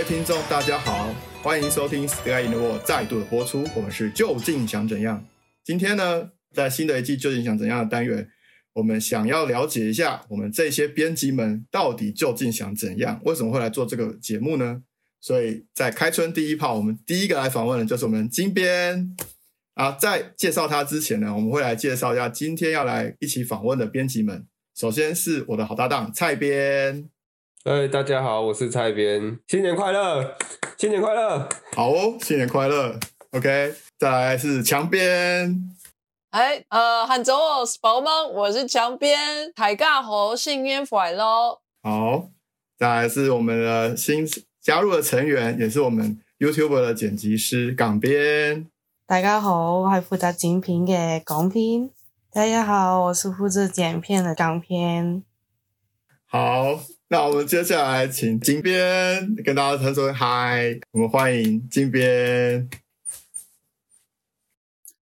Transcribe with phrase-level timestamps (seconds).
[0.00, 3.68] 位听众，大家好，欢迎收听《Sky in the World》再度的播出。
[3.76, 5.26] 我们是究竟想怎样？
[5.62, 8.26] 今天呢，在新的一季《究竟想怎样》的单元，
[8.72, 13.20] 我们想要了解一下，我们这些编辑们到底究竟想怎样？
[13.26, 14.80] 为什么会来做这个节目呢？
[15.20, 19.14] 所以在开春第一炮，我们第一个来访问的就是我们金编
[19.74, 19.92] 啊。
[19.92, 24.46] 在介绍他之前呢，我们会来介绍一下今天要来一起访问的编辑们。
[24.74, 27.10] 首先是我的好搭档蔡编。
[27.64, 30.34] 哎，大家好，我是蔡编，新年快乐，
[30.78, 31.46] 新年快乐，
[31.76, 32.98] 好哦，新年快乐
[33.32, 35.70] ，OK，再来是墙边，
[36.30, 42.30] 哎，呃，喊走我是宝芒，我是墙边，大家好，新年快乐，好，
[42.78, 44.26] 再来是我们的新
[44.62, 48.66] 加入的成员，也是我们 YouTube 的剪辑师港编，
[49.06, 51.90] 大家好，我系负责剪片嘅港片，
[52.32, 55.22] 大家好，我是负责剪片的港片，
[56.32, 56.80] 好。
[57.12, 62.70] 那我们接下来请金边跟大家说嗨，我们欢迎金边。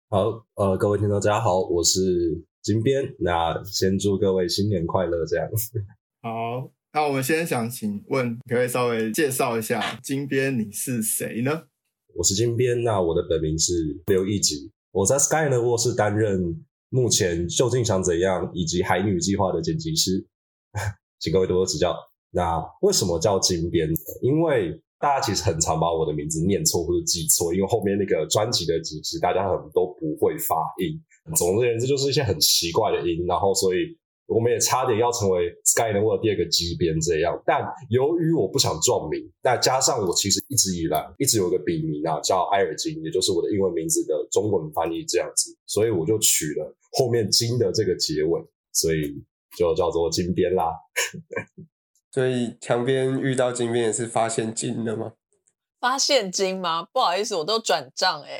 [0.10, 3.16] 好，呃，各位听众大家好，我是金边。
[3.20, 5.50] 那先祝各位新年快乐，这样。
[6.22, 11.64] 好，那我们先想请问，可以稍微介绍一下金边你是谁呢？
[12.16, 13.72] 我是金边，那我的本名是
[14.08, 20.26] 刘义吉，我在 Sky 的卧室担任目前究竟想怎样以及海女计划的剪辑师。
[21.24, 21.96] 请各位多多指教。
[22.32, 23.88] 那为什么叫金边？
[24.22, 31.00] 因为大家其实很常把我的名字念错或者记错，因为后面那个专辑的几实大家很都不会发音。
[31.38, 33.26] 总而言之，就是一些很奇怪的音。
[33.26, 33.78] 然后，所以
[34.28, 37.42] 我们也差点要成为 Sky 的第二个机边这样。
[37.46, 48.42] 但由于我不想撞名，那加上我其实一直以来一直有个笔名啊，叫埃尔金，也就是我的英文名字的中文翻译这样子，所以我就取了后面金的这个结尾，
[48.74, 49.24] 所以。
[49.58, 50.66] 就叫做金边啦，
[52.12, 55.14] 所以墙边遇到金边也是发现金的吗？
[55.80, 56.88] 发现金吗？
[56.94, 58.40] 不好意思，我都转账哎。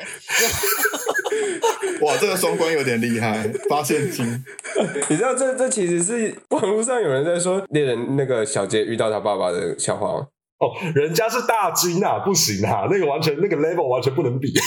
[2.02, 4.26] 哇，这个双关有点厉害，发现金。
[5.10, 10.28] 你知道这这其实是网络上有人在说猎人那个小杰遇到他爸爸的笑话吗？
[10.60, 14.54] 哦，人家是大金啊，不行啊，那个完全那个 level 完全不能比。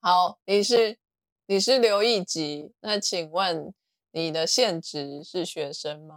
[0.00, 0.96] 好，你是。
[1.50, 3.72] 你是刘义吉，那请问
[4.12, 6.14] 你的现职是学生吗？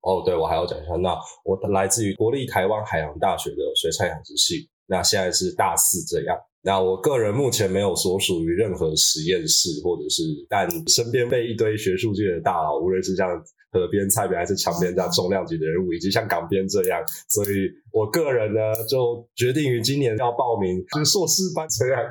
[0.00, 6.34] 哦，对，我还要讲一下，那我来自于国立台湾海洋大学的水产养殖系，那现在是大四这样。
[6.62, 13.28] 那我个人目前没有所属于任何实验室，或者是但身边被一堆学术界的大佬，无论是像
[13.72, 22.02] 河边、菜边还是墙边这样重量级的人物，以及像港边这样，所以我个人呢就决定于今年要报名就是硕士班这样。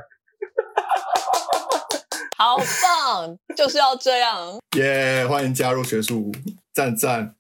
[2.42, 4.60] 好棒， 就是要这样。
[4.76, 6.32] 耶，欢迎加入学术，
[6.74, 7.36] 赞赞。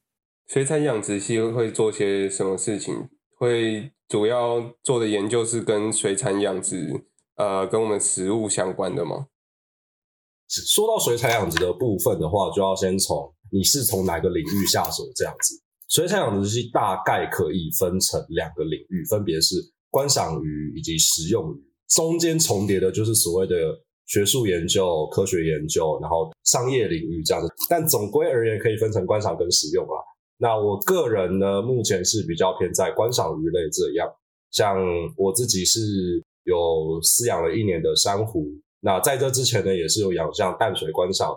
[0.48, 3.10] 水产养殖系会做些什么事情？
[3.40, 7.04] 会主要做的研究是跟水产养殖，
[7.36, 9.26] 呃，跟我们食物相关的吗？
[10.48, 15.60] 说到水产养殖的部分的话，就要先从你是从哪个领域下手这样子。
[15.90, 19.56] 水产养殖系大概可以分成两个领域，分别是
[19.90, 21.58] 观赏鱼以及食用鱼，
[21.90, 23.56] 中间重叠的就是所谓的。
[24.12, 29.96] 学术研究、科学研究，然后商业领域这样子，但总归而言可以分成观赏跟实用啊。
[30.36, 34.06] 那我个人呢，目前是比较偏在观赏鱼类这样，
[34.52, 34.76] 像
[35.16, 35.80] 我自己是
[36.44, 38.52] 有饲养了一年的珊瑚，
[38.82, 41.34] 那在这之前呢，也是有养像淡水观赏、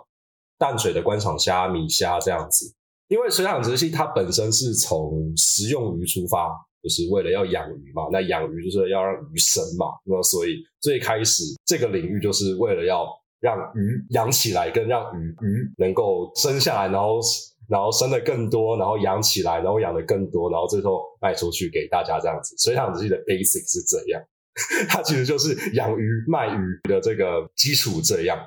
[0.57, 2.73] 淡水的观赏虾、米虾这样子。
[3.07, 6.49] 因为水产养殖系它本身是从食用鱼出发。
[6.85, 13.07] 就是为了要养鱼嘛，那养鱼就是要让鱼生嘛，那所以最开始这个领域就是为了要
[13.39, 17.19] 让鱼养起来，跟让鱼鱼能够生下来，然后
[17.67, 22.55] 然后生的更多，然后养起来，然后养的更多，然后最后卖出去给大家这样子。
[22.59, 24.21] 水产养殖的 basic 是这样，
[24.87, 27.99] 它其实就是养鱼卖鱼的这个基础。
[27.99, 28.37] 这样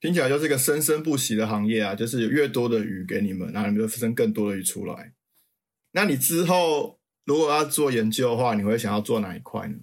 [0.00, 5.12] 听起来就是一个生生不息的行业啊，就是有越多的鱼给你们，然后你们就生更多的鱼出来。
[5.92, 7.01] 那你之后？
[7.24, 9.76] 如果要做研究的话，你会想要做哪一块呢？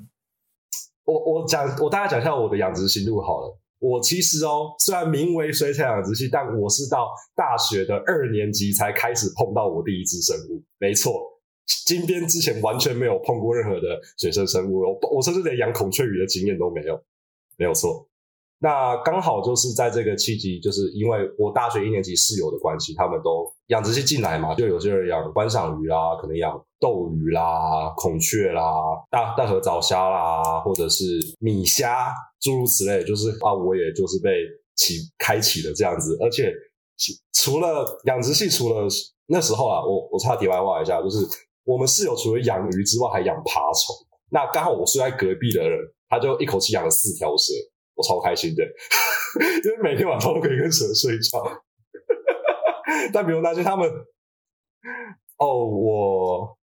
[1.06, 3.58] 我我讲，我大概讲一下我的养殖心路好了。
[3.80, 10.62] 我其实哦，虽然名为水产养殖系，但我是到大学的二年级才开始碰到我第一只生物。
[10.78, 11.14] 没错，
[11.88, 17.02] 金边之前完全没有碰过任何的水生生物，我我甚至连养孔雀鱼的经验都没有。
[17.56, 18.09] 没有错。
[18.62, 28.62] 那刚好就是在这个契机，就是因为我大学一年级室友的关系，他们都养殖系进来嘛，就有些人养观赏鱼啦，可能养斗鱼啦、孔雀啦、
[29.10, 31.04] 大大河藻虾啦，或者是
[31.40, 32.12] 米虾，
[32.42, 33.02] 诸如此类。
[33.06, 34.30] 就是啊，我也就是被
[34.76, 36.18] 启开启了这样子。
[36.22, 36.54] 而且
[37.32, 38.88] 除了养殖系，除了
[39.28, 41.18] 那时候啊，我我插题外话一下，就是
[41.64, 43.96] 我们室友除了养鱼之外，还养爬虫。
[44.32, 45.80] 那刚好我睡在隔壁的人，
[46.10, 47.54] 他就一口气养了四条蛇，
[48.00, 48.64] 我超开心的，
[49.66, 51.44] 因为每天晚上都可以跟蛇睡觉。
[53.12, 53.90] 但不用担心他们。
[55.38, 56.58] 哦，我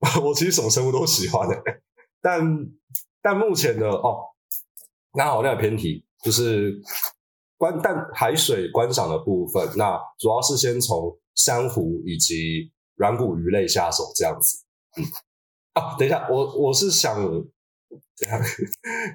[0.22, 1.62] 我其实什么生物都喜欢的，
[2.20, 2.42] 但
[3.22, 4.18] 但目前的哦，
[5.14, 6.74] 那好，那有偏题，就是
[7.56, 14.64] 观但海水观赏的部分，那主要是先从珊瑚以及软骨鱼类下手，这样子。
[14.96, 15.04] 嗯，
[15.74, 17.22] 啊，等一下，我我是想
[18.16, 18.40] 这样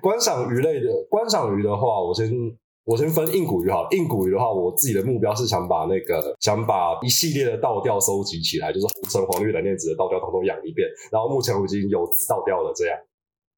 [0.01, 2.31] 观赏鱼类的观赏鱼的话，我先。
[2.87, 10.87] 我先分硬骨鱼哈，硬骨鱼的话，我自己的目标是想把那个想把一系列的倒钓收集起来，就是红橙黄绿蓝靛紫的倒钓统统养一遍。
[11.11, 12.95] 然后目前我已经有倒钓了，这样。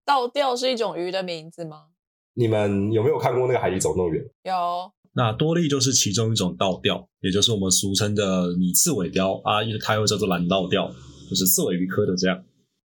[0.06, 1.88] 倒钓是一种鱼的名字吗？
[2.36, 4.24] 你们有没有看过那个《海底总动员》？
[4.44, 4.90] 有。
[5.12, 10.88] 那多利就是其中一种倒钓，也就是我们俗称的拟刺尾鲷啊，它又叫做蓝倒钓，
[11.30, 12.42] 就是刺尾鱼科的这样。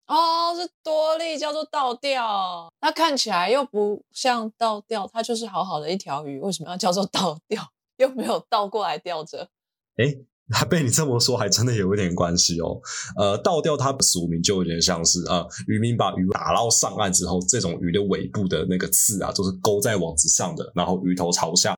[0.08, 7.62] 哦，是多利叫做倒钓，它看起来又不像倒钓，它就是好好的一条鱼，为什么要叫做倒钓？
[7.98, 9.50] 又没有倒过来钓着。
[9.96, 10.16] 哎，
[10.64, 12.80] 被你这么说，还真的有一点关系哦。
[13.18, 21.76] 呃，倒钓它的俗名就有点像是啊，渔民把鱼打捞上岸之后，这种鱼的尾部的那个刺啊，都是勾在网子上的，然后鱼头朝下，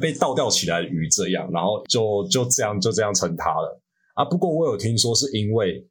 [0.00, 3.78] 被倒钓起来的鱼这样，然后就就这样就这样成它了
[4.14, 4.24] 啊。
[4.24, 5.86] 不过我有听说是因为。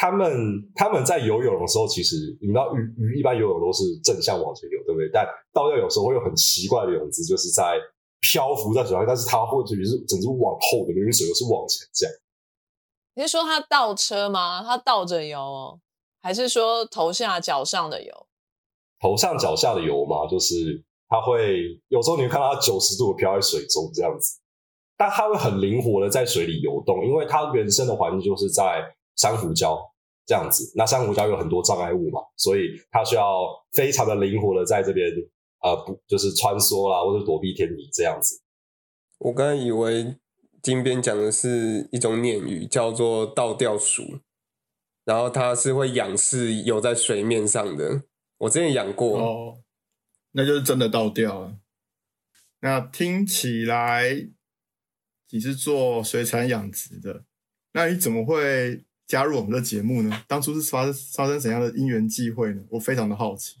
[0.00, 0.32] 他们
[0.74, 5.10] 他们在游泳的时候，其实你知道鱼鱼一般游泳都是正向往前游，对不对？
[5.12, 7.76] 但倒钓有时候会有很奇怪的泳姿，就是在
[8.20, 12.14] 漂浮在水上，但是它或者是整只往后的，因为水流是往前这样。
[13.14, 14.62] 你是说它倒车吗？
[14.64, 15.78] 它倒着游，
[16.22, 18.26] 还是说头下脚上的游？
[19.02, 24.38] 头上脚下的游嘛，就是它会有时候你会看到它九十度漂在水中这样子，
[24.96, 28.82] 但它会很灵活的在水里游动，因为它原生的环境就是在。
[29.16, 29.76] 珊瑚礁
[30.30, 35.10] 这样子，那珊瑚礁有很多障碍物嘛，所以它需要非常的灵活的在这边
[35.60, 38.40] 呃不就是穿梭啦，或者躲避天敌这样子。
[39.18, 40.14] 我刚才以为
[40.62, 44.20] 金边讲的是一种鲶鱼，叫做倒吊鼠，
[45.04, 48.04] 然后它是会仰视游在水面上的。
[48.38, 49.58] 我之前养过哦，
[50.30, 51.56] 那就是真的倒吊了。
[52.60, 54.28] 那听起来
[55.30, 57.24] 你是做水产养殖的，
[57.72, 58.84] 那你怎么会？
[59.10, 60.22] 加入我们的节目呢？
[60.28, 62.62] 当初是发生发生怎样的因缘际会呢？
[62.70, 63.56] 我非常的好奇。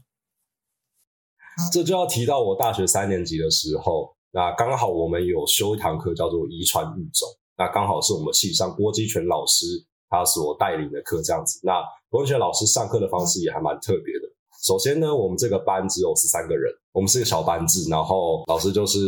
[1.72, 9.66] 这就要提到我大学三年级的时候，那刚好我们有修一堂课叫做遗传育种，那刚好是我们系上郭基全老师
[10.08, 11.58] 他所带领的课这样子。
[11.64, 14.30] 那郭基全老师上课的方式也还蛮特别的。
[14.62, 18.98] 首先呢，我们这个班只有十三个人，我们是个小班制，然后老师就是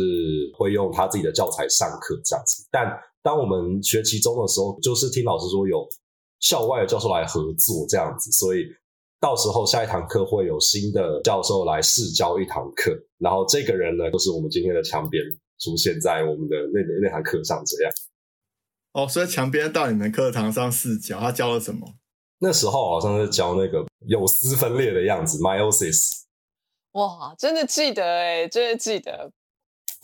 [0.57, 2.67] 会用他自己的教材上课这样子。
[2.69, 2.91] 但
[3.21, 5.87] 当我们学期中的时候，就是听老师说有。
[6.43, 8.65] 校外的教授来合作这样子，所以
[9.21, 15.23] 到时候下一堂课会有新的教授来试教一堂课，然后这个人呢，就是我们今天的墙边
[15.59, 17.93] 出现在我们的那那堂课上这样。
[18.91, 21.95] 哦，所以墙边到你们课堂上试教，他教了什么？
[22.39, 26.23] 那时候好像是教那个有丝分裂的样子，meiosis。
[26.91, 29.31] 哇，真的记得哎，真的记得。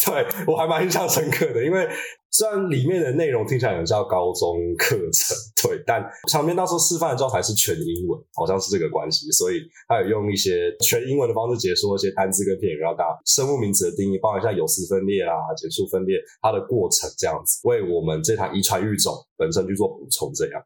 [0.06, 1.90] 对我还蛮印象深刻的，因为。
[2.32, 20.64] 虽然里面的内容听起来很像高中课程，对，但场面到时候示范的教材是全英文，好像是这个关系，所以他有用一些全英文的方式解说一些单字跟片语，让大家生物名词的定义，包含像有丝分裂啊、减数分裂它的过程这样子，为我们这台遗传育种本身去做补充，这样。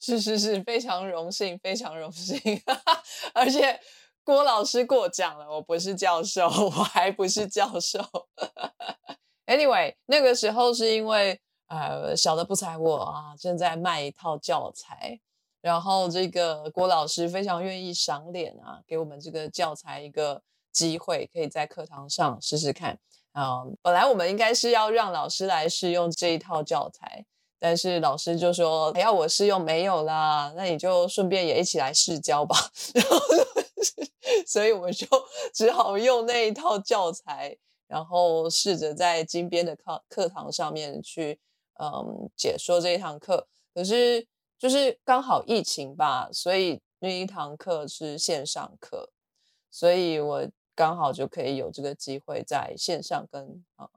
[0.00, 2.38] 是是是，非常荣幸，非常荣幸，
[3.34, 3.80] 而 且
[4.22, 7.98] 郭老师过奖了，我不是教授，我还不是教授。
[9.48, 15.18] Anyway，那个时候是因为呃小的不才我啊，正在卖一套教材，
[15.62, 22.98] 然后这个郭老师非常愿意赏脸啊，给我们这个教材一个机会，可以在课堂上试试看
[23.32, 23.64] 啊。
[23.80, 27.24] 本来我们应该是要让老师来试用这一套教材，
[27.58, 32.54] 但是老师就说要我试用没有啦，那你就顺便也一起来试教吧。
[32.92, 33.18] 然后，
[34.46, 35.06] 所以我们就
[35.54, 37.56] 只好用那一套教材。
[37.88, 41.40] 然后试着在金边的课课堂上面去，
[41.80, 43.48] 嗯，解说这一堂课。
[43.74, 44.26] 可是
[44.58, 49.10] 就是刚好疫情吧，所以那一堂课是线上课，
[49.70, 53.88] 所以我刚好就可以有这个机会在线上跟啊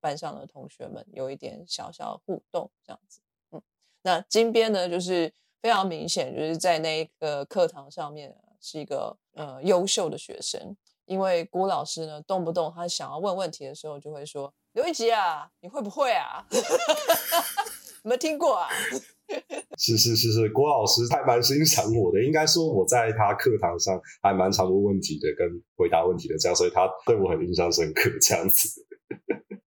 [0.00, 3.20] 班上的同学们有一点小小互动，这样子。
[3.50, 3.60] 嗯，
[4.02, 10.76] 那金边呢，就是非常明显，就是在那一个课堂上面是一个呃优秀的学生。
[11.10, 16.46] 因为郭老师呢，动不动他想要问问题的时候，就会说：“刘一吉啊，你会不会啊？
[16.52, 16.60] 有
[18.08, 18.68] 没有听过啊？”
[19.76, 28.86] 是是是是，郭老师还蛮欣赏我的，应该说我在他课堂上还蛮常问问题的，跟回答问题的这样，所以他对我很印象深刻这样子。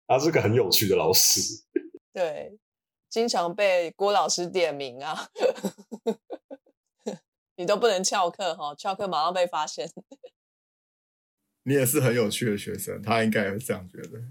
[0.07, 1.41] 他是个很有趣的老师，
[2.13, 2.55] 对，
[3.09, 5.27] 经常被郭老师点名啊，
[7.57, 9.89] 你都不能翘课哈，翘课马上被发现。
[11.63, 14.21] 你也是很有趣的学生，他应该也是这样觉得。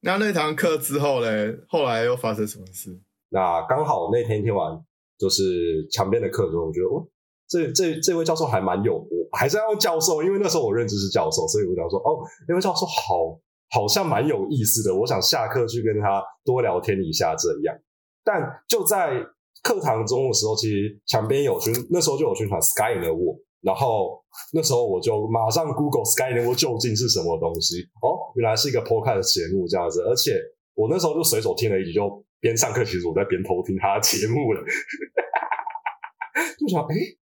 [0.00, 3.00] 那那堂课之后嘞，后来又发生什么事？
[3.30, 4.80] 那刚好那天听完
[5.18, 7.04] 就是墙边的课之后，我觉得哦，
[7.48, 17.76] 这这这位教授还蛮有，我还是要用教授，因为那时候我认知是教授，所以我想说哦，那位教授好好像蛮有意思的，我想下课去跟他多聊天一下这样。
[18.22, 19.26] 但就在
[19.64, 23.36] 课堂中的时候，其实墙边有宣，那时候就有宣传 Sky 的我。
[23.60, 27.82] 然后 那时候我就马上 Google Sky Level 究竟是什么东西？
[28.02, 30.40] 哦，原来是一个 Podcast 节目这样子，而且
[30.74, 34.62] 我那时候就随手听了一集，就边上课，其实我在边偷听他的节目了，
[36.58, 36.96] 就想哎，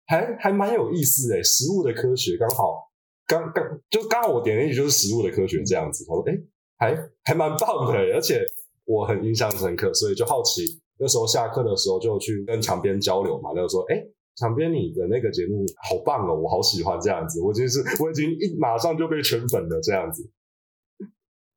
[0.06, 2.90] 还还蛮有意思哎，食物的科学刚好
[3.26, 6.34] 刚刚就刚好我点进去就是食物的科学这样子，我说哎，
[6.78, 8.44] 还还蛮棒的，而且
[8.84, 10.62] 我很印象深刻，所以就好奇
[10.98, 14.02] 那时候下课的时候就去跟墙边交流嘛，那个说哎。
[14.38, 20.30] 场边你的那个节目好棒哦，我好喜欢这样子，我就是我已经一马上就被圈粉了这样子。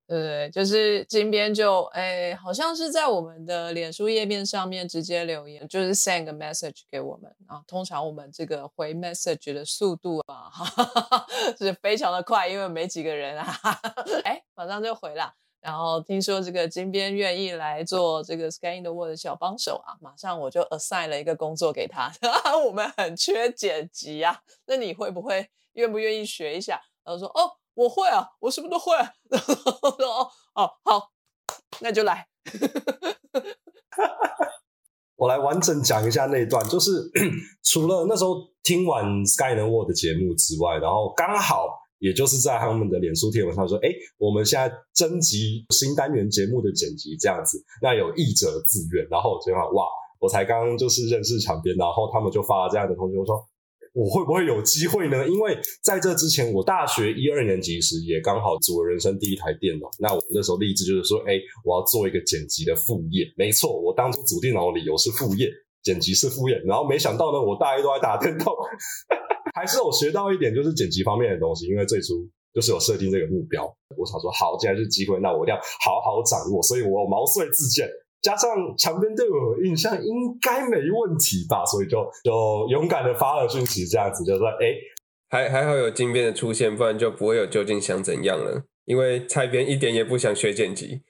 [0.08, 7.64] 对对，就是金边就哎，好像是在我们的脸书页面上面直接留言，就是 send 个 message 给我们啊。
[7.66, 10.52] 通常我们这个回 message 的速度啊，
[11.58, 13.46] 是非常的快，因为没几个人啊，
[14.26, 15.34] 哎，马上就回了。
[15.62, 22.12] 然后听说这个金边愿意来做这个 Scan the World 的小帮手啊，马上我就 assign 了一个工作给他。
[22.66, 26.82] 我们很缺剪辑啊，那你会不会愿不愿意学一下？
[27.04, 28.96] 然后说哦，我会啊，我什么都会。
[29.30, 29.54] 然后
[29.98, 31.12] 说哦哦好，
[31.82, 32.28] 那就来。
[35.16, 36.90] 我来完整讲一下那段，就是
[37.62, 41.81] 除了那时候听完 Scan the World 的节目之外，然后刚好。
[42.02, 49.86] 也就是在他们的脸书贴文上说，哎，我们现在征集新单元节目的剪辑这样子，那有译者自愿，然后我就哇，
[50.20, 53.38] 我才刚就是认识场边，然后他们就发了这样的通知，我说
[53.94, 55.28] 我会不会有机会呢？
[55.28, 63.26] 因为在这之前，我大学一二年级时也刚好组了人生第一台电脑，那我那时候立志就是说，哎，我要做一个剪辑的副业。
[63.38, 65.48] 没错，我当初组电脑的理由是副业，
[65.84, 68.52] 剪辑是副业，然后没想到呢，我大一都在打电动。
[69.54, 73.64] 还是有学到一点，就是剪辑方面的东西，因为最初就是有设定这个目标。
[73.98, 76.62] 我想说，好，既然是机会，那我一定要好好掌握。
[76.64, 77.90] 所以我毛遂自荐，
[78.22, 84.74] 加上墙边对我印象应该没问题吧，所以就就勇敢的发了讯息，这样子就说，哎，
[85.30, 88.64] 还还好有金边的出现，不然就不会有究竟想怎样了。
[88.86, 91.02] 因为蔡边一点也不想学剪辑。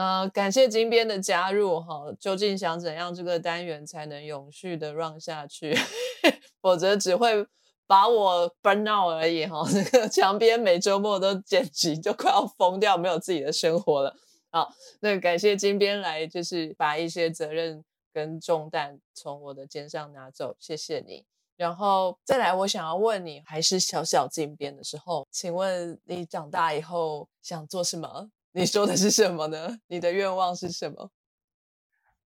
[0.00, 5.76] 呃，感谢金边的加入哈，究竟想怎样这个单元才能永续的 run 下去？
[6.62, 7.46] 否则只会
[7.86, 9.62] 把我 burn out 而已哈。
[9.70, 14.16] 这个墙边每周末都剪辑，就快要疯掉，没有自己的生活了。
[14.50, 21.26] 好，那感谢金边来，就是把一些责任跟重担从我的肩上拿走，谢谢你。
[21.58, 28.30] 然后再来，我想要问你，还是小小金边的时候，请问你长大以后想做什么？
[28.52, 29.78] 你说的是什么呢？
[29.86, 31.10] 你的愿望是什么？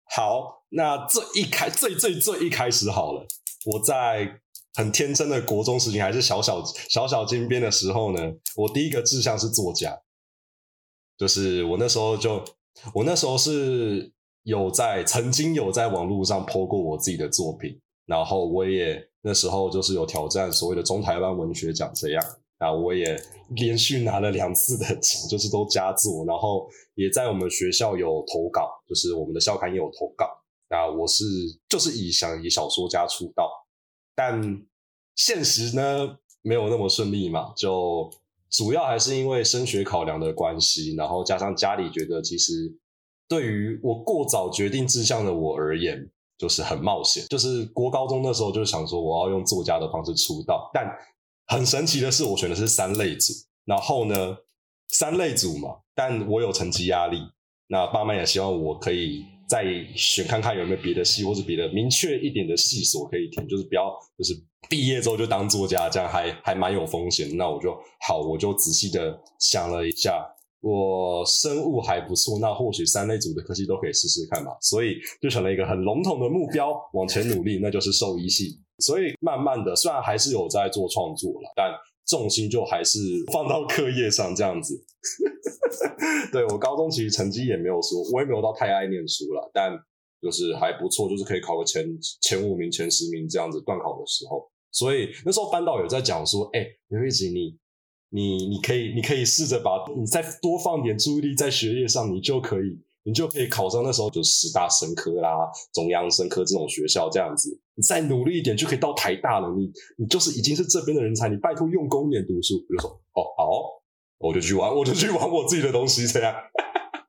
[0.04, 3.26] 好，那最一开最最最一开始好了，
[3.66, 4.42] 我在
[4.74, 10.02] 很天真的国中时期，还是小小小小金边的时候呢，我第一个志向是作家，
[11.18, 12.44] 就是我那时候就
[12.94, 14.12] 我那时候是
[14.44, 22.22] 有在曾经有在网络上 po 过我自己的作品，然后我也那时候就是有挑战所谓的中台湾文学奖这样。
[22.62, 23.20] 啊，我也
[23.56, 30.30] 连续拿了两次的奖， 就是都佳作，然后也在我们学校有投稿，就是我们的校刊也有投稿。
[30.70, 31.26] 那我是
[31.68, 33.50] 就是以想以小说家出道，
[34.16, 34.64] 但
[35.16, 38.10] 现实呢没有那么顺利嘛，就
[38.50, 42.78] 主要还是因为升学考量的关系，然后加上家里觉得其实
[43.28, 47.26] 对于我过早决定志向的我而言，就是很冒险。
[47.28, 50.86] 就是国高中那时候就想说我要用作家的方式出道，但
[51.52, 53.34] 很神奇的是，我选的是三类组，
[53.66, 54.38] 然后呢，
[54.88, 57.20] 三类组嘛，但我有成绩压力，
[57.68, 64.34] 那爸妈也希望我可以再选看看有没有别的系，或者别的明确一点的系所可以填，就是不要就是
[64.70, 67.36] 毕业之后就当作家，这样还还蛮有风险。
[67.36, 67.78] 那我就
[68.08, 70.26] 好，我就仔细的想了一下，
[70.62, 74.56] 我生物还不错，那或许三类组的科技都可以试试看吧。
[74.62, 78.60] 所以就成了一个很笼统的目标，往前努力，那就是兽医系。
[78.80, 81.72] 所以慢慢的，虽然还是有在做创作了，但
[82.08, 83.00] 重心就还是
[83.32, 84.84] 放到课业上这样子。
[86.32, 89.72] 对我高中其实成绩也没有说，我也没有到太爱念书了，但
[90.22, 91.86] 就是还不错，就是可以考个前
[92.22, 93.60] 前五名、前十名这样子。
[93.62, 97.58] 段考的时候，所以那时候班导有在讲说：“哎，刘玉吉，你
[98.12, 109.52] 你你可以你可以试着把你再多放点注意力在学业上，你就可以。”你就可以考上那时候就十大生科啦、中央生科这种学校这样子，你再努力一点就可以到台大了。
[109.58, 112.60] 你你就是已经是这边的人才，你拜托用功一点读书。
[112.60, 113.50] 比如说，哦好，
[114.20, 116.32] 我就去玩，我就去玩我自己的东西这样。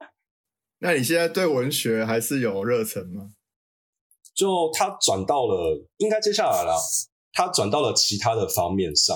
[0.81, 3.33] 那你现在对文学还是有热忱吗？
[4.35, 6.75] 就他转到了，应该接下来了，
[7.35, 9.15] 他转到了其他的方面上。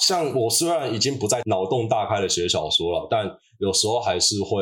[0.00, 3.24] 像我虽然已经不再脑洞大开的写小说了，但
[3.58, 4.60] 有时候还是会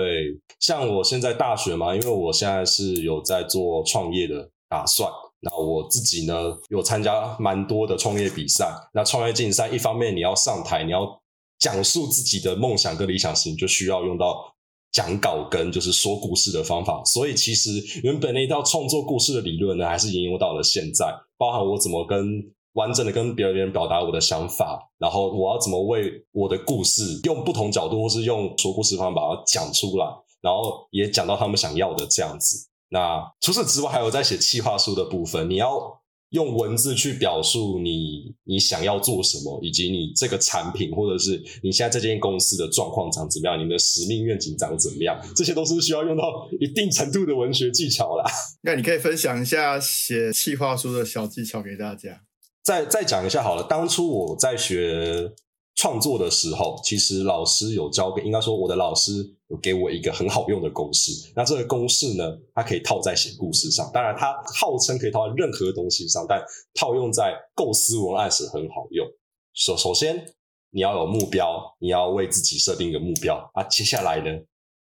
[0.60, 5.10] 像我现在大学嘛，因为我现在是有在做创业的打算。
[5.40, 8.72] 那我自己呢，有参加蛮多的创业比赛。
[8.92, 11.20] 那创业竞赛，一方面你要上台，你要
[11.58, 14.54] 讲述自己的梦想跟理想时，你就需要用到
[14.92, 17.02] 讲稿跟就是说故事的方法。
[17.04, 17.70] 所以其实
[18.02, 21.06] 原本那一套创作故事的理论呢，还是沿用到了现在，
[21.38, 22.52] 包含我怎么跟。
[22.74, 30.06] 完整的跟别人表达我的想法，然后我要怎么为我的故事用不同角度，或是用说故事方法把它讲出来，
[30.40, 32.68] 然后也讲到他们想要的这样子。
[32.88, 36.00] 那除此之外，还有在写企划书的部分，你要
[36.30, 46.22] 用文字去表述你你想要做什么，以及你这个产品或者是你现在这间公司的状况长怎么样，你们的使命愿景长怎么样，这些都是需要用到
[46.58, 48.24] 一定程度的文学技巧啦。
[48.62, 52.22] 那你可以分享一下写企划书的小技巧给大家。
[52.62, 55.32] 再再讲一下好了，当初我在学
[55.74, 59.12] 创作的时候，其实老师有教给，应该说我的老师
[59.48, 61.32] 有给我一个很好用的公式。
[61.34, 66.40] 那这个公式呢，它可以套在写故事上，当然它号称可以套在任何东西上，但
[66.74, 69.06] 套用在构思文案时很好用。
[69.54, 70.24] 首首先
[70.70, 73.62] 你要有目标，你要为自己设定一个目标啊。
[73.64, 74.30] 接下来呢，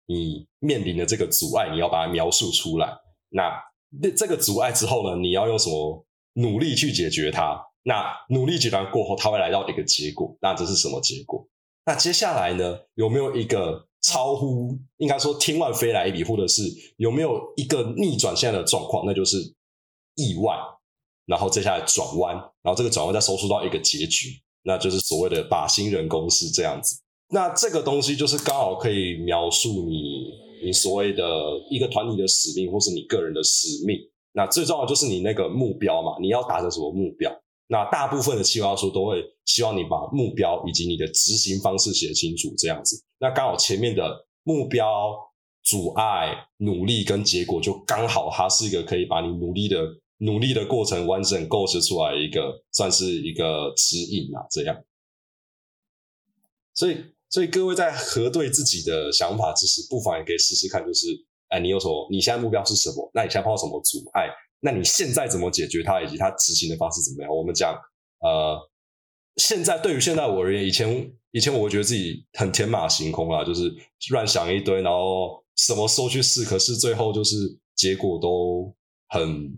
[0.06, 2.88] 你面临的这个阻碍，你要把它描述出来。
[3.28, 3.52] 那
[4.16, 7.60] 这个阻碍之后呢，你要用什么努力去解决它？
[7.84, 10.36] 那努力阶段过后，它会来到一个结果。
[10.40, 11.48] 那这是什么结果？
[11.86, 12.78] 那接下来呢？
[12.94, 16.62] 有没有一个超乎应该说天外飞来一笔，或者是
[16.98, 19.06] 有没有一个逆转现在的状况？
[19.06, 19.38] 那就是
[20.16, 20.54] 意外。
[21.24, 24.30] 然后接下来转弯，然后这个转弯再收缩到一个结局，
[24.62, 27.00] 那就是所谓的靶心人公式这样子。
[27.30, 30.30] 那这个东西就是刚好可以描述你
[30.64, 31.22] 你所谓的
[31.70, 33.98] 一个团体的使命，或是你个人的使命。
[34.32, 37.30] 那最重要就是你那个目标嘛，你要达成什么目标？
[37.66, 43.04] 那大部分的企划书都会希望你把目标以及你的执行方式写清楚，这样子。
[43.18, 45.14] 那刚好前面的目标、
[45.64, 49.84] 阻碍、努力跟结果，就刚好它是一个可以把你努力的
[50.18, 54.82] 努力的过程完整构思出来一个，算是一个指引啊，这样。
[56.72, 56.96] 所以，
[57.28, 61.06] 所以各位在核对自己的想法之时，不妨也可以试试看，就是，
[61.48, 62.08] 哎，你有什么？
[62.10, 63.10] 你现在目标是什么？
[63.14, 64.28] 那你现在碰到什么阻碍？
[64.60, 67.34] 那你现在怎么解决它，以及它执行的方式怎么样？
[67.34, 67.72] 我们讲，
[68.18, 68.58] 呃，
[69.36, 73.72] 现在对于现在我而言，以前以前我会觉得自己很天马行空啊，就是
[74.10, 77.36] 乱想一堆，然后什么时候去试，可是最后就是
[77.76, 78.74] 结果都
[79.08, 79.56] 很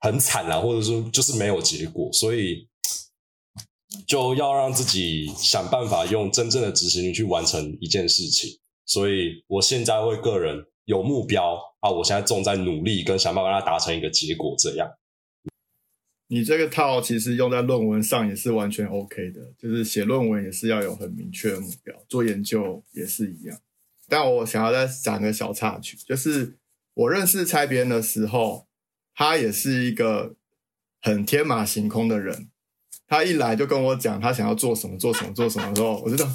[0.00, 2.68] 很惨啊，或者说就是没有结果，所以
[4.06, 8.60] 就要让自己想办法用真正的执行力去完成一件事情。
[8.84, 10.66] 所以我现在会个人。
[10.86, 11.90] 有目标啊！
[11.90, 14.54] 我现在重在努力，跟想办法让它达成一个结果。
[14.58, 14.88] 这样，
[16.28, 23.58] 你这个套其实用在论文上也是完全 OK 的，就是写论文也是要有很明确的目标，做研究也是一样。
[24.08, 26.56] 但我想要再讲个小插曲，就是
[26.94, 28.68] 我认识蔡编的时候，
[29.14, 30.36] 他也是一个
[31.00, 32.48] 很天马行空的人。
[33.08, 36.32] 他一来就跟我讲他想要做什么，做什么，做什么的时候，我就想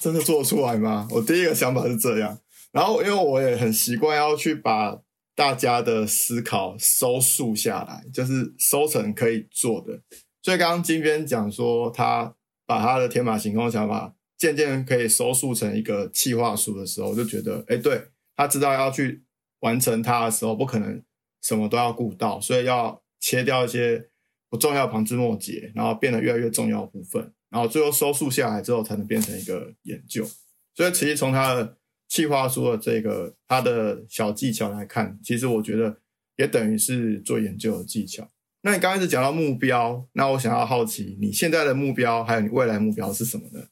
[0.00, 1.08] 真的做出来吗？
[1.12, 2.38] 我第一个想法是这样。
[2.72, 4.98] 然后，因为我也很习惯要去把
[5.34, 10.00] 大家的思考收束下来，就是收成可以做的。
[10.42, 12.34] 所以刚刚金边讲说，他
[12.66, 19.22] 把他的天马行空想法渐渐可以收束成一个企划书的时候，我就觉得，哎，对他知道要去
[19.60, 21.02] 完成它的时候，不可能
[21.42, 24.08] 什么都要顾到，所以要切掉一些
[24.48, 30.26] 不重要旁枝末节，然后变得越来越重要部分，然后最后收束下来之后，才能变成一个研究。
[30.74, 31.76] 所以其实从他的。
[32.12, 35.96] 计划书的这个它的小技巧来看，其实我觉得
[36.36, 38.28] 也等于是做研究的技巧。
[38.60, 43.64] 那你刚开始讲到目标，那我想要好奇你现在的目标还有你未来目标是什么呢？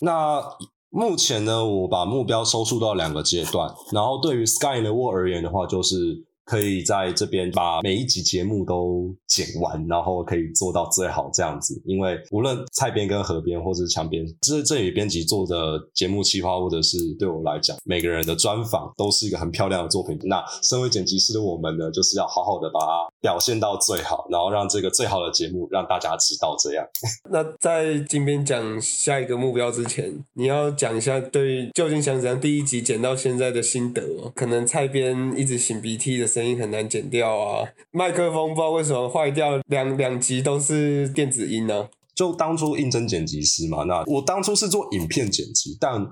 [0.00, 0.58] 那
[0.90, 6.26] 目前呢，我把目标收束到两个阶段，然后对于 Sky in the World 而言的话，就是。
[6.50, 11.80] 可以在这边把每一集节目都剪完，然后可以做到最好这样子。
[11.84, 20.18] 因为无论蔡编跟河边或是墙边，这这里编辑做的节目企划，或者是对我来讲，每个人的专访都是一个很漂亮的作品。
[20.24, 26.56] 那身为剪辑师的我们呢，就是要好好的把它表现到最好，然后让这个最好的节目让大家知道。
[26.58, 26.84] 这样。
[27.30, 34.02] 那在今边讲下一个目标之前，你要讲一下对究竟想怎样第一集剪到现在的心得。
[34.34, 46.10] 可能蔡编一直擤鼻涕的声声音很难剪掉啊，麦克风不知道为什么坏掉，两两集都是电子音呢、就当初应征剪辑师嘛，那我当初是做影片剪辑，但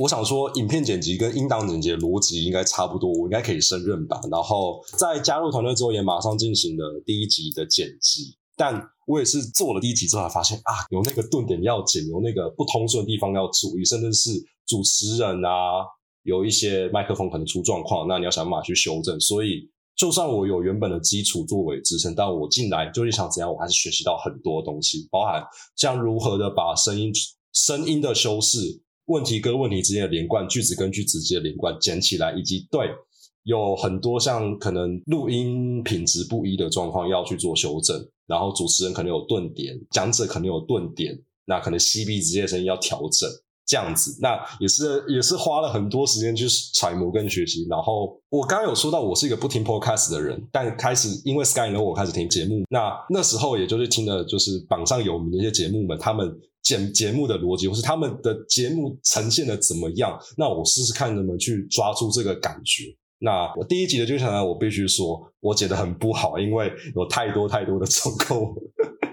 [0.00, 4.20] 我想说，影片剪辑跟音档剪辑的逻辑应该差不多，我应该可以胜任吧。
[4.30, 8.36] 然后在加入团队之后，也马上进行了第一集的剪辑。
[8.56, 14.30] 但我也是做了第一集之后，才发现啊，有那个顿点要剪，有那个不通顺的地方要注意，甚至是
[14.66, 15.88] 主持人啊，
[16.22, 19.18] 有一些麦克风可能出状况，那你要想办法去修正。
[19.20, 25.42] 所以，就算我有原本的基础作为支撑，但我进来究竟想怎样，我还是学习到很多东西，包含
[25.76, 27.12] 像如何的把声音、
[27.52, 28.58] 声音的修饰、
[29.06, 32.88] 问题跟问题之间的连贯、句子跟句子之间的连贯剪起来，以及对
[33.44, 43.28] 有很多像可能录音品质不一的状况要去做修正，然后主持人可能有顿点，讲者可能有顿点，那可能 CB 直接声音要调整。
[43.70, 47.64] 这样子，那也是也是花了很多时间去揣摩跟学习。
[47.70, 52.64] 然后我刚刚有说到，我是一个不听 podcast 的人，但开始因为 Sky 呢，我开始听节目。
[52.68, 60.18] 那那时候也就是听的，就是榜上有名的一些节目们，他们剪节目的逻辑，或是他们的节目呈现的怎么样。
[60.36, 62.92] 那我试试看能不能去抓住这个感觉。
[63.20, 68.52] 那我第一集的就想来，我必须说，我剪的很不好，因为有太多太多的重构，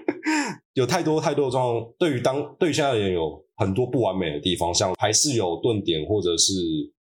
[0.74, 1.92] 有太多太多的状况。
[1.96, 3.40] 对于当对于现在的人有。
[3.58, 6.52] 很多不完美的地方，像还是有顿点或者是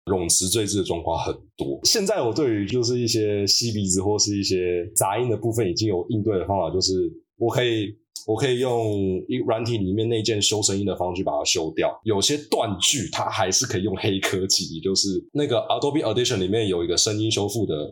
[0.04, 1.80] 冗词赘字的状况很多。
[1.84, 8.92] 现在我对于就是一些吸鼻子或是一些杂音的部分，已经有应对的方法，就是我可以我可以用
[9.26, 11.98] 一软体里面那件修声音的方式把它修掉。
[12.04, 17.90] 有些断句它还是可以用黑科技，也就是那个 Adobe Audition 里面有一个声音修复的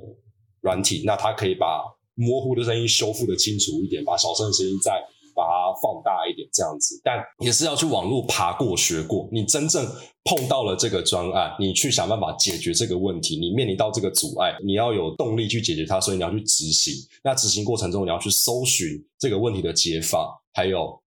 [0.61, 1.83] 软体，那它可以把
[2.15, 5.03] 模糊的声音修复的清楚一点，把小声的声音再。
[5.35, 9.29] 把它放大一点，这样子，但也是要去网络爬过、学过。
[9.33, 9.85] 你真正
[10.25, 16.95] 碰到了这个专案，你去想办法解决这个问题，你面临到这个阻碍，你要有动力去解决它，所以你要去执行。
[17.25, 21.01] 那执行过程中，你要去搜寻这个问题的解法，还有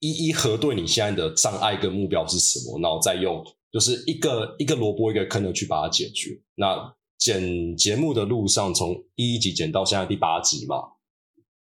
[0.00, 6.30] 一一核对你现在的障碍跟目标是什么，然后再用就是一个一个萝卜一个坑的去把它解决。
[6.56, 10.76] 那剪节目的路上，从第一集剪到现在第八集嘛。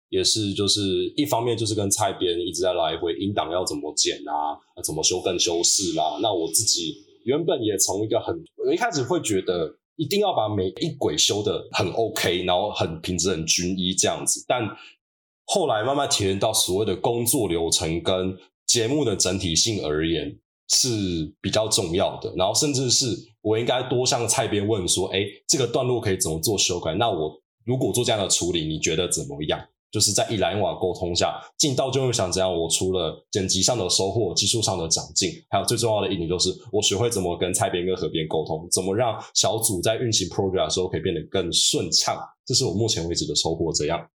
[0.09, 6.19] 也是，就是一方面就是跟蔡编一直在来回音档要怎么剪啊，怎么修更修饰啦。
[6.21, 14.45] 那我自己原本也从一个很，我一开始会觉得一定要把每一轨修的很 OK，然后很品质很均一这样子。
[14.47, 14.61] 但
[15.45, 18.37] 后来慢慢体验到所谓的工作流程跟
[18.67, 20.37] 节目的整体性而言
[20.69, 22.33] 是比较重要的。
[22.35, 23.07] 然后甚至是
[23.41, 26.93] 我应该多向蔡编问说，哎，这个段落可以怎么做修改？
[26.95, 29.59] 那我如果做这样的处理，你觉得怎么样？
[29.95, 32.53] 就是在一来一往沟通下，进到就会想怎样。
[32.53, 42.17] 我除了剪辑上的收获、技术上的长进，还有最重要的一点就是，我学会怎么跟蔡编跟河边沟通，怎么让小组在运行 program 的时候可以变得更顺畅。
[42.45, 43.71] 这是我目前为止的收获。
[43.71, 44.05] 这样，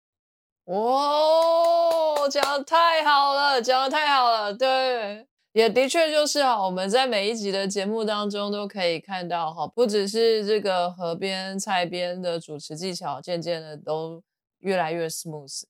[0.67, 4.53] 哦，讲的太好了，讲的太好了。
[4.53, 14.23] 对，也的确就是哈，我们在每一集的节目当中都可以看到哈，不只是这个河边、蔡边的主持技巧渐渐的都
[14.59, 15.63] 越来越 smooth。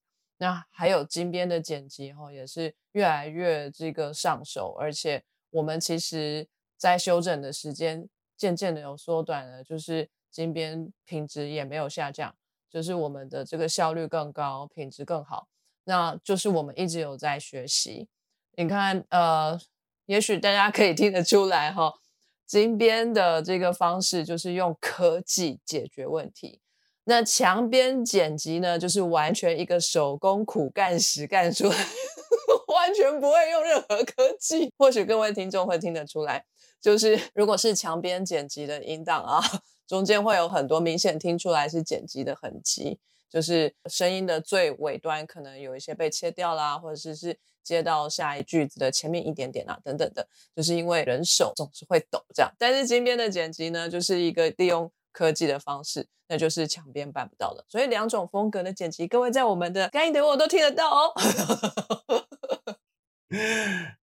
[0.42, 6.48] 那还有金边的剪辑哈，也是越来越这个上手，而且我们其实
[6.79, 12.35] 在修整的时间渐渐的有缩短了，就是金边品质也没有下降，
[12.70, 15.48] 就是我们的这个效率更高，品质更好。
[15.85, 18.09] 那就是我们一直有在学习。
[18.57, 19.61] 你看，呃，
[20.07, 21.92] 也许大家可以听得出来哈，
[22.46, 26.62] 金边的这个方式就是用科技解决问题。
[27.11, 31.77] 那墙边剪辑呢，就是完全一个手工苦干实干出来，
[32.73, 34.73] 完全不会用任何科技。
[34.79, 36.44] 或许各位听众会听得出来，
[36.81, 39.40] 就是如果是墙边剪辑的音档啊，
[39.88, 52.53] 中间会有很多明显听出来是剪辑的痕迹，就是声音的最尾端可能有一些被切掉啦，或者是是接到下一句子的前面一点点啊，等等的，就是因为人手总是会抖这样。
[52.57, 54.88] 但是金边的剪辑呢，就是一个利用。
[55.12, 57.64] 科技的方式，那就是墙边办不到的。
[57.68, 61.12] 所以两种风格的剪辑，各位在我们的干音的我都听得到哦。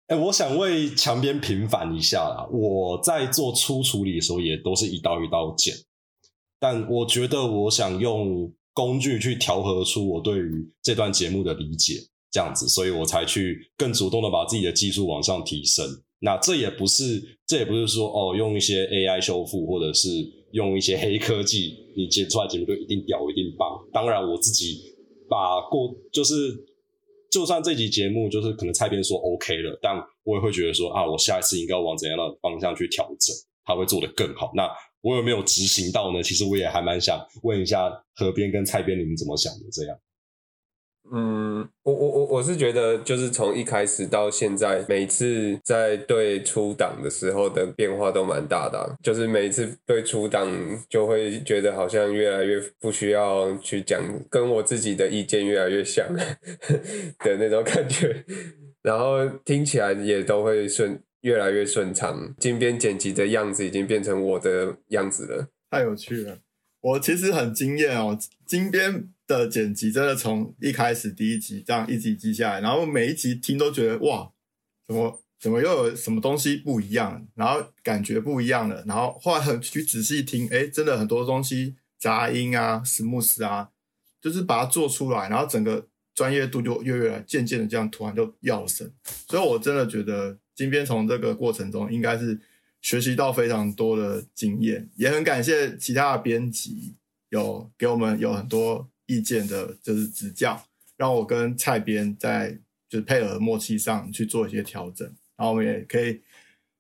[0.07, 2.47] 哎、我想为墙边平反一下啦。
[2.53, 5.75] 我在做初处理的时候，也都是一刀一刀剪，
[6.61, 11.95] 但我觉得我想用工具去调和出我对于这段节目的理解，
[12.31, 15.85] 这样子，所以我才去更主动的把自己的技术往上提升。
[16.21, 20.09] 那这也不是，这也不是说哦，用一些 AI 修复，或者是
[20.57, 23.69] 用一些黑科技，你剪出来节目就一定屌，一定棒。
[23.93, 24.81] 当然，我自己
[25.29, 26.33] 把过就是，
[27.31, 34.51] 就算这集节目就是可能蔡编说 OK 了，但我也会觉得说啊，我下一次应该往怎样的方向去调整，他会做得更好。
[34.55, 34.67] 那
[35.03, 36.23] 我有没有执行到呢？
[36.23, 39.67] 其实我也还蛮想问一下何边跟蔡编你们怎么想的？
[39.71, 39.99] 这样。
[41.13, 50.49] 嗯，我我我我是觉得，就是从一开始到现在，每次在对出档的时候的变化都蛮大的、就是每次对出档
[50.89, 58.25] 就会觉得好像越来越不需要去讲，跟我自己的意见越来越像 的那种感觉，
[58.83, 62.35] 然后听起来也都会顺越来越顺畅。
[62.39, 65.49] 金边剪辑的样子已经变成我的样子了。
[65.71, 66.39] 太有趣了。
[66.81, 68.17] 我其实很惊艳哦，
[68.47, 74.31] 金边的剪辑真的从一开始第一集这样一集一集下来，然后每一集听都觉得哇，
[74.87, 83.71] 怎么怎么又有什么东西不一样，然后感觉不一样了，然后后来很去仔细听，哎，真的很多东西杂音啊、史慕斯啊，
[84.21, 88.91] 就是把它做出来，然后整个专业度就越越来渐渐的这样突然就跃升，
[89.29, 92.41] 所以我真的觉得金边从这个过程中应该是。
[92.83, 96.95] 学习到非常多的经验，也很感谢其他的编辑
[97.31, 100.67] 有给我们有很多意见的，就是指教，
[100.97, 106.21] 让我跟蔡编在就是配合默契上去做一些调整，然后我们也可以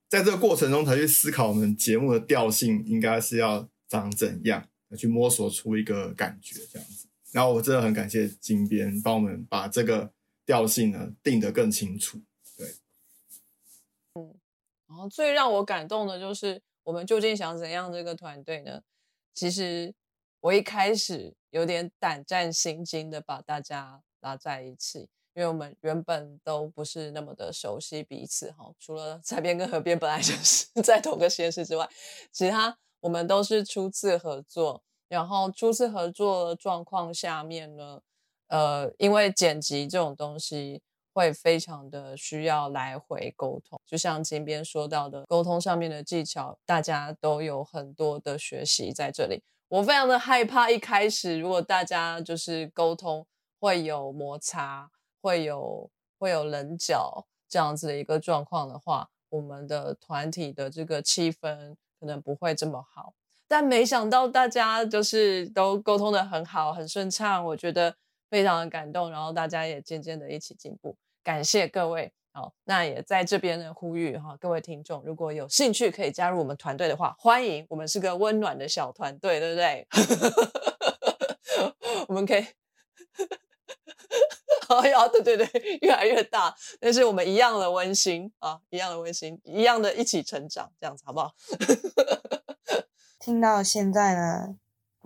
[0.08, 7.06] 在这个过程中才去思考我们节目的调性应该是要长怎样，去摸索出一个感觉这样子。
[7.32, 10.10] 然后我真的很感谢金编帮我们把这个
[10.46, 12.20] 调性呢定得更清楚
[12.56, 12.66] 对。
[14.88, 18.80] 然后最让我感动的就是我们究竟想怎样这个团队呢？
[19.34, 19.92] 其实
[20.46, 25.00] 我一开始有点胆战心惊的把大家拉在一起，
[25.34, 31.88] 因为我们原本都不是那么的熟悉彼此哈，除了蔡边跟河边本来就是 在同个实验室之外，
[32.30, 34.84] 其他我们都是初次合作。
[35.08, 38.00] 然后初次合作的状况下面呢，
[38.46, 40.80] 呃，因为剪辑这种东西。
[41.12, 49.42] 会非常的需要来回沟通，就像金边说到的，沟通上面的技巧，大家都有很多的学习在这里。
[49.68, 53.26] 我非常的害怕一开始，如果大家就是沟通
[53.58, 63.14] 会有摩擦，会有会有棱角这样子的一个状况的话，我们的团体的这个气氛可能不会这么好。
[63.48, 67.96] 但没想到大家就是都沟通的很好，很顺畅，我觉得
[68.30, 70.96] 非常的感动，然后大家也渐渐的一起进步。
[71.24, 79.88] 感谢各位，好，那也在这边呢呼吁哈，各位听众，如果有兴趣可以加入我们团队的话，欢迎，我们是个温暖的小团队，对不对？
[82.08, 82.46] 我们可以，
[84.68, 85.48] 哎呀，对对对，
[85.80, 91.32] 越来越大，但是我们一样的温馨啊，一样的温馨，一样的一起成长，这样子好不好？
[93.18, 94.56] 听到现在呢，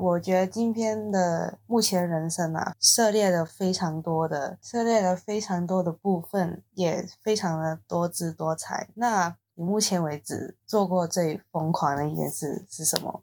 [0.00, 8.88] 我觉得今天的目前人生啊，涉猎了非常多的，涉猎了非常多的部分，也非常的多姿多彩。
[8.94, 13.22] 那你目前为止做过最疯狂的一件事是什么？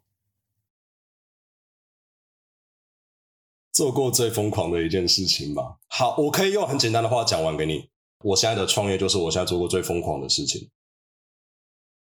[3.72, 5.78] 做过最疯狂的一件事情吧。
[5.88, 7.90] 好，我可以用很简单的话讲完给你。
[8.22, 10.70] 我现在的创业就是我现在做过最疯狂的事情。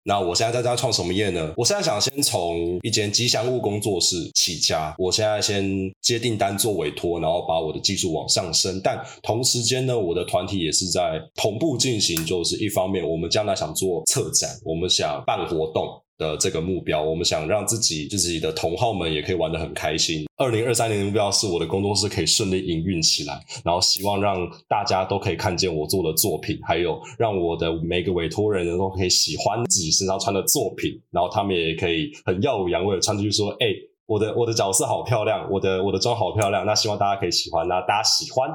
[0.10, 1.54] 那我现在在家创什么业呢？
[1.56, 4.92] 我现在想先从一间吉祥物工作室起家。
[4.98, 5.64] 我现在先
[6.02, 8.82] 接订单做委托，然后把我的技术往上升。
[8.84, 12.26] 但同时间呢，我的团体也是在同步进行。
[12.26, 15.88] 就是一方面，我们将来想做策展，我们想办活动。
[16.20, 20.28] 的这个目标，我们想让自己自己的同好们也可以玩得很开心。
[20.36, 33.68] 二零二三年的目标是我的工作室可以顺利营运起来，然后希望让大家都可以看见我做的作品，还有让我的每个委托人都可以喜欢自己身上穿的作品，然后他们也可以很耀武扬威的穿出去说：“哎、
[34.06, 38.50] 我的我的角色好漂亮，我的我的妆好漂亮。”那希望大家可以喜欢，那大家喜欢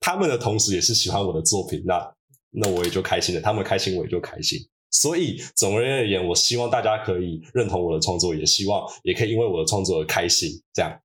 [0.00, 2.12] 他们的同时，也是喜欢我的作品，那
[2.50, 4.58] 那我也就开心了，他们开心我也就开心。
[4.96, 10.50] 所以总而言，我希望大家可以认同我的创作，也希望也可以因为我的创作而开心。
[10.72, 10.98] 这样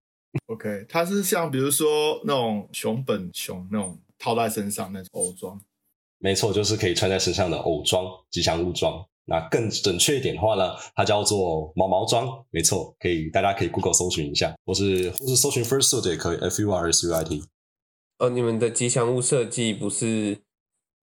[0.47, 5.59] ，OK，它是像比如说那种熊本熊那种套在身上那种偶装，
[6.19, 9.05] 没错，就是可以穿在身上的偶装、吉祥物装。
[9.25, 12.27] 那更准确一点的话呢，它叫做毛毛装。
[12.49, 17.43] 没错，可以大家可以 Google 搜寻一下，或是或是搜寻 Fursuit 也可以，F U R S U I T。
[18.17, 20.37] 呃，你们的吉祥物设计不是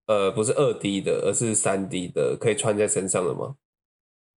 [0.09, 3.53] 呃，不是二 D 的，而是三 D 的，可以穿在身上的吗？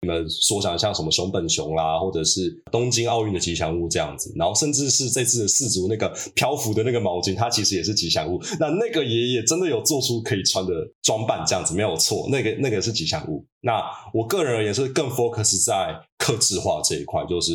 [0.03, 8.39] 你们所想像什么熊本熊啦，或者是东京奥运的吉祥物这样子，然后甚至是这次的四足那个漂浮的那个毛巾，它其实也是吉祥物。
[8.59, 13.43] 那那个爷爷真的有做出可以穿的装扮，这样子没有错，那个那个是吉祥物。
[13.61, 13.81] 那
[14.13, 17.53] 我个人而言是更 focus 在克制化这一块，就是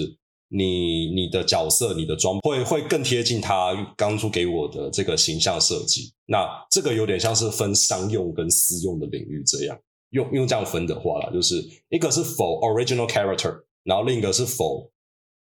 [0.48, 6.12] 你你的角色、你的装会会更贴近他当初给我的这个形象设计。
[6.26, 9.78] 那这个有点像是分商用跟私用的领域这样。
[10.10, 14.90] 用用这样分的话啦，就是一个是否 original character，然后另一个是否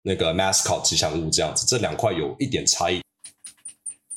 [0.02, 3.00] 那个 mascot 吉祥物这样子，这两块有一点差异。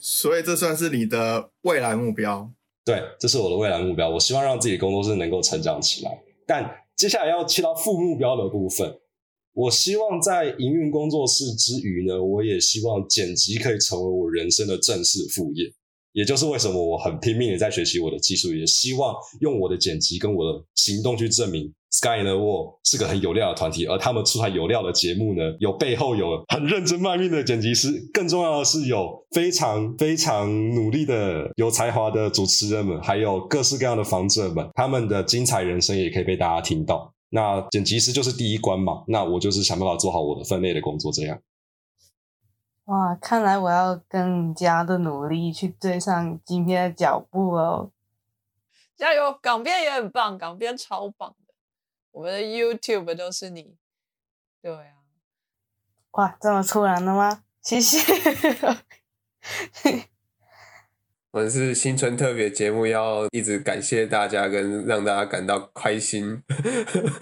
[0.01, 2.51] 所以这算是你的未来目标。
[2.85, 4.09] 对，这是我的未来目标。
[4.09, 6.21] 我希望让自己的工作室能够成长起来。
[6.47, 8.99] 但接下来要切到副目标的部分，
[9.53, 15.65] 我希望在营运工作室之余呢，我也希望剪辑可以成为我人生的正式副业。
[16.13, 37.15] 也就是为什么我很拼命的在学习我的技术，也希望用我的剪辑跟我的行动去证明 Sky in the World 是个很有料的团体，而他们出台有料的节目呢，有背后有很认真卖命的剪辑师，更重要的是有非常非常努力的有才华的主持人们，还有各式各样的访者们，他们的精彩人生也可以被大家听到。
[37.31, 41.41] 那剪辑师就是第一关嘛，那我就是想办法做好我的分内的工作，这样。
[42.85, 47.91] 哇，看来我要更加的努力去追上今天的脚步哦！
[48.97, 51.55] 加油，港片也很棒，港片超棒的，
[52.11, 53.77] 我们的 YouTube 都是你，
[54.61, 54.95] 对啊！
[56.13, 57.45] 哇，这么突然的吗？
[57.63, 57.99] 谢谢。
[61.33, 66.43] 我们是新春特别节目，要一直感谢大家，跟让大家感到开心。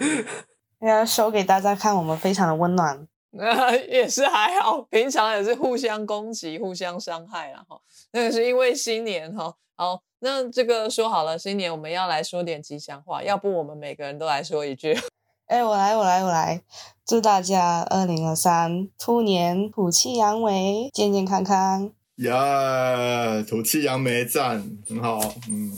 [0.81, 3.07] 要收给大家看，我们非常的温暖。
[3.31, 7.79] 那 也是还好，平常也是互相攻击、互相伤害啦哈。
[8.11, 14.97] 那个是因为新年哈，好，那这个说好了，新年我们要来说点吉祥话，要不我们每个人都来说一句。
[15.45, 16.63] 哎，我来，我来，我来，
[17.05, 21.91] 祝大家二零二三兔年虎气扬眉，健健康康。
[22.19, 25.71] 呀，吐气扬眉赞，很好，嗯。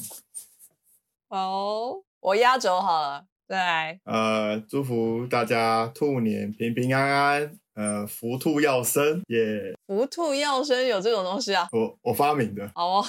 [1.29, 3.25] 好，我压轴好了。
[3.47, 9.75] 再来，呃，祝福大家兔年平平安安，呃，福兔要生，耶！
[9.85, 11.67] 福兔要生有这种东西啊？
[11.71, 12.71] 我我发明的。
[12.73, 13.05] 好哦。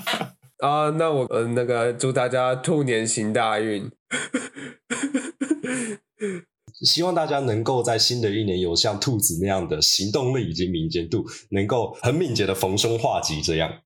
[0.60, 3.90] 啊，那我呃那个祝大家兔年行大运。
[6.84, 13.82] 希望大家能够在新的一年有像兔子那样的行动力以及敏捷度，能够很敏捷的逢凶化吉这样。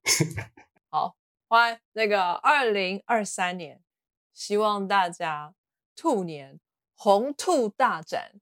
[0.89, 1.15] 好，
[1.47, 3.81] 欢那个二零二三年，
[4.33, 5.53] 希望大家。
[5.97, 6.59] 兔年
[6.97, 8.33] 红兔大展，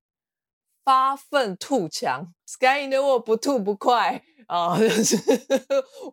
[0.84, 4.76] 发奋兔强，Sky in the world 不吐不快啊！
[4.80, 5.18] 就是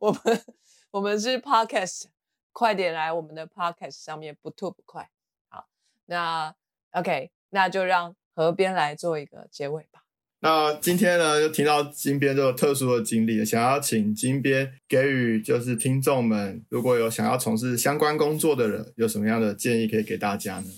[0.01, 0.45] 我们
[0.91, 2.09] 我们是 Podcast，
[2.53, 5.11] 快点来我们的 Podcast 上面不吐不快。
[5.49, 5.67] 好，
[6.05, 6.55] 那
[6.91, 10.01] OK，那就让河边来做一个结尾吧。
[10.41, 20.71] 那今天呢，就听到金边这个特殊的经历，想要请金边给予就是听众们，如果有想要从事相关工作的人，有什么样的建议可以给大家呢？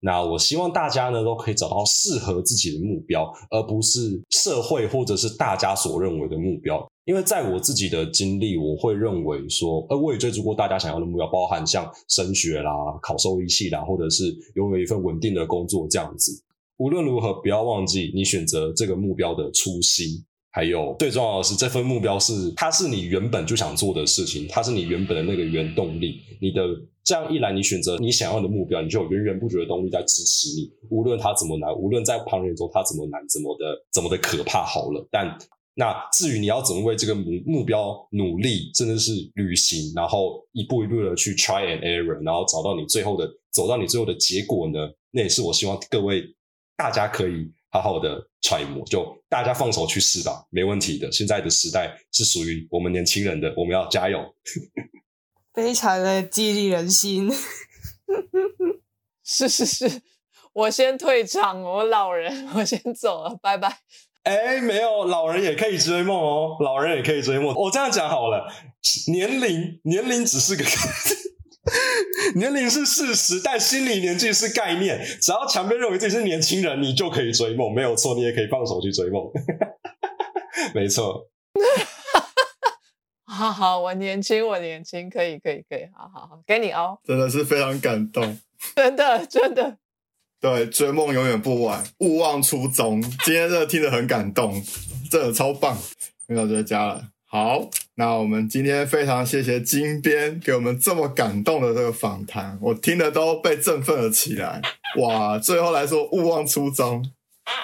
[0.00, 6.82] 那我希望大家呢都可以找到适合自己的目标，而不是社会或者是大家所认为的目标。
[7.04, 16.42] 因为在我自己的经历，我会认为说，呃，我也追逐过大家想要的目标，包含像升学啦、考兽医系啦，或者是拥有一份稳定的工作这样子。
[16.78, 20.24] 无论如何，不要忘记你选择这个目标的初心。
[20.50, 26.18] 还有最重要的是，这份目标是它是你原本就想做的事情，它是你原本的那个原动力。
[26.40, 26.62] 你的
[27.04, 30.70] 这样一来，你选择你想要的目标，你就有源源不绝的动力在支持你。
[30.88, 35.06] 无论它怎么难，无论在旁人中它怎么难，怎么的怎么的可怕，好了。
[35.10, 35.38] 但
[35.74, 44.90] 那至于你要怎么为这个目目标努力，甚至是旅行，然后一步一步的去 try and error，然后找到你最后的走到你最后的结果呢？
[45.10, 46.24] 那也是我希望各位
[46.76, 47.52] 大家可以。
[47.68, 51.12] 好好的揣摩，就大家放手去试吧，没问题的。
[51.12, 54.34] 现在的时代是属于我们年轻人的，我们要加油。
[55.52, 57.30] 非常的激励人心。
[59.22, 60.00] 是是是，
[60.54, 63.80] 我先退场，我老人，我先走了，拜拜。
[64.22, 67.54] 哎，没有，老人也可以追梦哦，老人也可以追梦。
[67.54, 68.50] 我这样讲好了，
[69.12, 70.64] 年龄年龄只是个。
[72.36, 75.04] 年龄是事实，但心理年纪是概念。
[75.20, 78.14] 只要强边认为自己是年轻人，你就可以追梦，没有错。
[78.14, 79.30] 你也可以放手去追梦，
[80.74, 81.28] 没错。
[83.26, 86.98] 好好，我年轻，我年轻，可以，可以，可以，好好好，给你哦。
[87.04, 88.38] 真的是非常感动，
[88.74, 89.76] 真的，真的。
[90.40, 93.02] 对，追梦永远不晚，勿忘初衷。
[93.02, 94.62] 今天真的听得很感动，
[95.10, 95.76] 真的超棒。
[96.28, 97.68] 领导在家了，好。
[97.98, 104.60] 那我们今天非常谢谢金边给我们这么感动的这个访谈，我听的都被振奋了起来。
[104.98, 107.02] 哇，最后来说勿忘初衷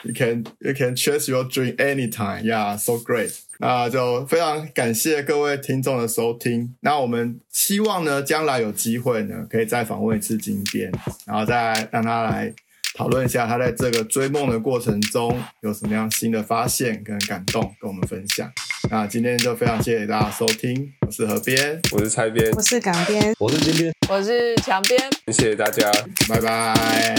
[0.04, 2.44] ，You can you can chase your dream anytime.
[2.44, 3.34] Yeah, so great.
[3.58, 6.74] 那就非常感谢各位听众的收听。
[6.80, 10.90] 那我们希望呢，将来有机会呢，可以再访问一次金边，
[11.26, 12.52] 然后再让他来
[12.94, 18.50] 讨论一下他在这个追梦的过程中有什么样新的发现跟感动，跟我们分享。
[18.90, 25.00] 那今天就非常谢谢大家收听，我是河边，我是蔡边，我是港边，我是金边，我是墙边。
[25.28, 25.90] 谢谢大家。
[26.28, 27.14] 拜拜。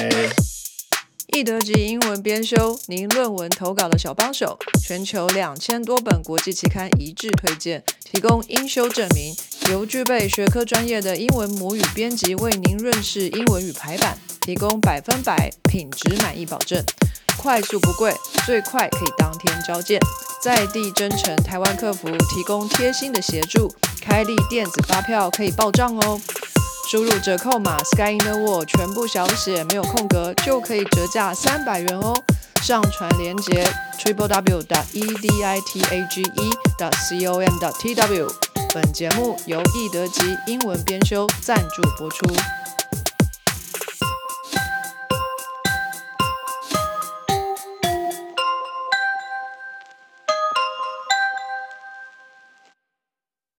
[1.28, 9.34] 易德及英文编修，您论文投稿的小帮手，全球两千多本国际期刊一致推荐，提供英修证明，
[9.72, 16.84] 由具备学科专业的英文母语编辑为您润饰英文与排版，提供百分百品质满意保证，
[17.38, 18.16] 快速不贵，
[18.46, 20.00] 最快可以当天交件，
[20.42, 26.20] 在地真诚台湾客服提供贴心的协助，开立电子发票可以报账哦。
[26.90, 32.14] 输入折扣码 Sky in the World 全部小写没有空格，就可以折价三百元哦。
[32.62, 33.68] 上传链接
[34.00, 37.72] triple w 的 e d i t a g e 的 c o m 的
[37.74, 38.28] t w。
[38.74, 42.26] 本节目由易德吉英文编修赞助播出。